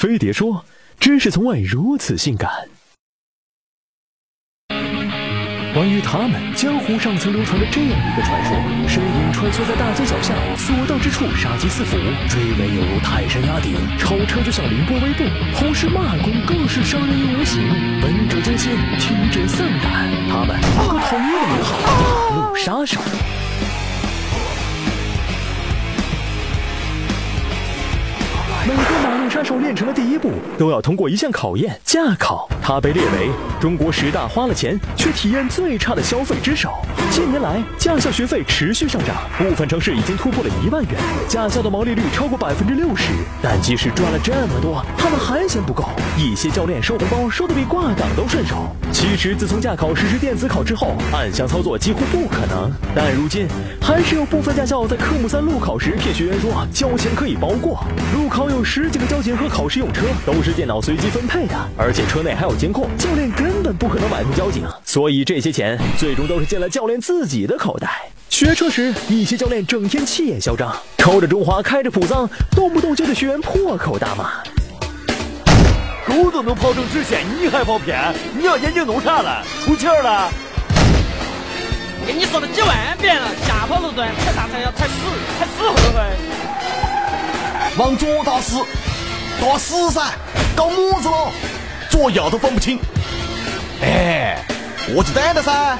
[0.00, 0.64] 飞碟说
[0.98, 2.50] ：“知识从未如此性感。”
[5.74, 8.56] 关于他们，江湖上曾流传着这样一个传说：
[8.88, 11.98] 身影穿梭在大街小巷，所到之处杀机四伏，
[12.30, 15.24] 追尾犹如泰山压顶，超车就像凌波微步，
[15.58, 17.62] 同时骂功更是伤人于无形，
[18.00, 20.08] 闻者惊心，听者丧胆。
[20.30, 21.76] 他们有个统一的名号——
[22.32, 22.98] 马路杀手。
[29.40, 32.46] 杀手练成的第一步，都要通过一项考验——驾考。
[32.60, 36.68] 它被列为中国十大花了钱却体验最差的消费之首。
[37.10, 40.92] 近年来，驾校学费持续上涨，部分城市已经突破了一万元，
[41.26, 43.12] 驾校的毛利率超过百分之六十。
[43.42, 45.88] 但即使赚了这么多，他们还嫌不够。
[46.18, 48.68] 一些教练收红包收的比挂档都顺手。
[48.92, 52.70] 其实，自从驾考实施电子考之后，暗箱操作几乎不可能。
[52.94, 53.48] 但如今，
[53.80, 57.82] 还是有部分驾校在科目三路考时骗学员说交钱可以包过。
[58.12, 68.02] 路考有十几个交警和考试用车，都是电脑随机分配的，而且车内还有监控，教练根本不可能买通交警，所以这些钱最终都是进了教练自己的口袋。
[68.28, 74.30] 学车时，一些教练整天气焰嚣张，抽着中华，开着普桑，动不动就对学员破口大骂。
[76.06, 77.96] 狗都能跑成直线，你还跑偏？
[78.36, 79.42] 你要眼睛弄啥了？
[79.64, 80.30] 出气儿了？
[82.06, 84.94] 跟你说了几万遍了，下坡路段踩刹车要踩死，
[85.38, 86.02] 踩死会不会？
[87.76, 88.56] 往左打死，
[89.40, 90.02] 打死噻，
[90.54, 91.32] 搞么子了？
[91.88, 92.78] 左右都分不清。
[93.82, 94.44] 哎，
[94.94, 95.78] 我就逮的噻。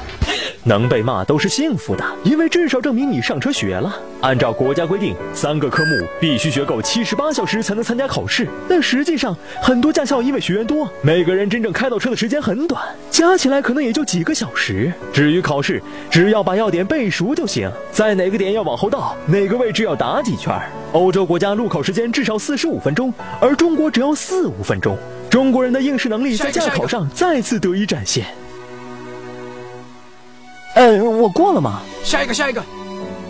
[0.64, 3.94] 能被骂都是幸福的，因为至少证明你上车学了。
[4.22, 8.48] 按照国家规定，三个科目必须学够七十八小时才能参加考试。
[8.66, 14.90] 但实际上，很多驾校因为学员多，每个人真正开到车的时间很短，加起来可能也就几个小时。
[15.12, 20.54] 至于考试，只要把要点背熟就行，在哪个点要往后倒，哪个位置要打几圈。
[20.92, 24.96] 欧洲国家路考时间至少四十五分钟，而中国只要四五分钟。
[25.30, 28.26] 中国人的应试能力在驾考上再次得以展现。
[30.74, 31.80] 嗯，我过了吗？
[32.02, 32.62] 下一个，下一个，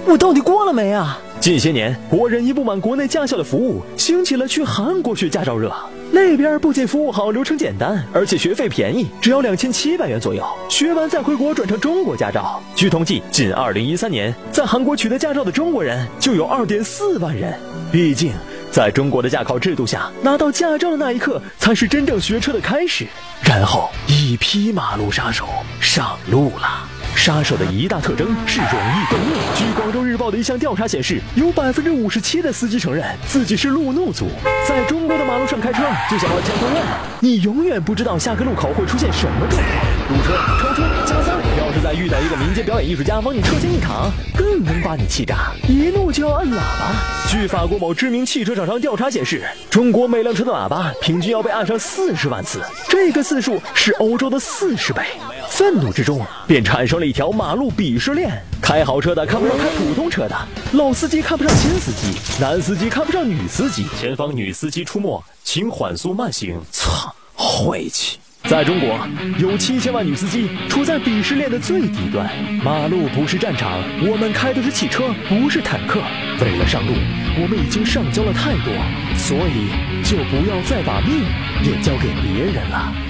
[0.07, 1.19] 我到底过了没啊？
[1.41, 5.75] 近些年，国人一不满国内驾校的服务，兴起了去韩国学驾照热。
[6.13, 10.45] 那边不仅服务好、流程简单，而且学费便宜，只要两千七百元左右。
[10.69, 12.63] 学完再回国转成中国驾照。
[12.77, 17.59] 据统计，仅二零一三年，在韩国取得驾照的中国人就有二点四万人。
[17.91, 18.33] 毕竟，
[18.71, 23.07] 在中国的驾考制度下，拿到驾照的那一刻才是真正学车的开始。
[23.43, 25.47] 然后，一批马路杀手
[25.81, 26.87] 上路了。
[27.17, 29.37] 杀手的一大特征是容易动怒。
[29.55, 34.29] 据广州日报的一项调查显示，有百分之五十七的司机承认自己是路怒族。
[34.67, 39.67] 在中国的马路上开车，就像玩交通案，你永远不知道下个路口会出现什么状况。
[40.09, 46.93] 堵车、超车、加塞，要是再遇到一个民间表演艺术家往你车前一躺，更能把你气炸，一怒就要按喇叭。
[47.29, 55.03] 据法国某知名汽车厂商调查显示，中国每辆车的喇叭平均要被按上四十万次，这个次数是欧洲的四十倍。
[55.51, 58.31] 愤怒之中，便产生了一条马路鄙视链。
[58.63, 60.37] 开豪车的看不上开普通车的，
[60.73, 63.85] 老司机看不上新司机，男司机看不上女司机。
[63.99, 66.59] 前方女司机出没，请缓速慢行。
[66.71, 68.19] 操，晦气！
[68.49, 68.99] 在中国，
[69.39, 72.27] 有七千万女司机处在鄙视链的最底端。
[72.65, 76.01] 马路不是战场，我们开的是汽车，不是坦克。
[76.41, 76.95] 为了上路，
[77.43, 78.73] 我们已经上交了太多，
[79.19, 79.69] 所以
[80.09, 81.21] 就不要再把命
[81.63, 83.10] 也交给别人了。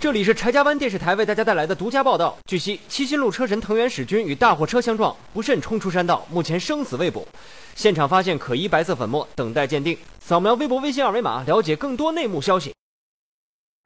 [0.00, 2.34] 这里是柴家湾电视台为大家带来的独家报道。
[2.46, 7.28] 据悉，七星路车神藤原史君与大货车相撞，不慎冲出山道，目前生死未卜。
[7.74, 9.94] 现场发现可疑白色粉末，等待鉴定。
[10.18, 12.72] 扫描微博、微信二维码，了解更多内幕消息。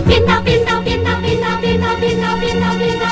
[0.06, 3.03] 编导编导编导编导编导编导编导编导。